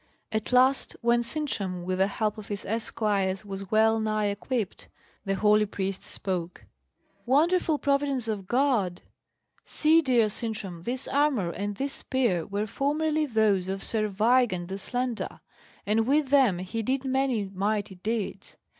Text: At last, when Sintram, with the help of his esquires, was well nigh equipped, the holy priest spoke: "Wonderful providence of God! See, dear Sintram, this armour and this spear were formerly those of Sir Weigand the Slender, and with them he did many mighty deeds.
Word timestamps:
At 0.31 0.51
last, 0.51 0.95
when 1.01 1.21
Sintram, 1.21 1.83
with 1.85 1.99
the 1.99 2.07
help 2.07 2.39
of 2.39 2.47
his 2.47 2.65
esquires, 2.65 3.45
was 3.45 3.69
well 3.69 3.99
nigh 3.99 4.29
equipped, 4.29 4.87
the 5.25 5.35
holy 5.35 5.67
priest 5.67 6.05
spoke: 6.07 6.63
"Wonderful 7.27 7.77
providence 7.77 8.27
of 8.27 8.47
God! 8.47 9.03
See, 9.63 10.01
dear 10.01 10.27
Sintram, 10.27 10.81
this 10.85 11.07
armour 11.07 11.51
and 11.51 11.75
this 11.75 11.93
spear 11.93 12.47
were 12.47 12.65
formerly 12.65 13.27
those 13.27 13.67
of 13.67 13.83
Sir 13.83 14.09
Weigand 14.09 14.69
the 14.69 14.79
Slender, 14.79 15.39
and 15.85 16.07
with 16.07 16.29
them 16.29 16.57
he 16.57 16.81
did 16.81 17.05
many 17.05 17.43
mighty 17.49 17.93
deeds. 17.93 18.55